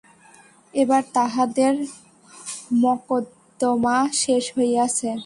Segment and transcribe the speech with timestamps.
[0.73, 1.73] এবার তাঁহাদের
[2.83, 5.11] মকদ্দমা শেষ হইয়াছে।